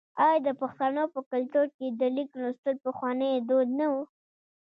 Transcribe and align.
آیا 0.25 0.39
د 0.47 0.49
پښتنو 0.61 1.03
په 1.13 1.19
کلتور 1.31 1.67
کې 1.77 1.87
د 1.89 2.01
لیک 2.15 2.31
لوستل 2.41 2.75
پخوانی 2.85 3.31
دود 3.49 3.69
نه 3.79 3.87
و؟ 3.93 3.95